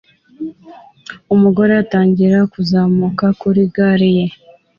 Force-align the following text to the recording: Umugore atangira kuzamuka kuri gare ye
Umugore 1.33 1.71
atangira 1.83 2.37
kuzamuka 2.53 3.25
kuri 3.41 3.61
gare 3.75 4.09
ye 4.17 4.25